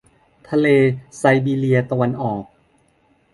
[0.49, 0.67] ทะเล
[1.17, 2.45] ไซบีเรียตะวันออก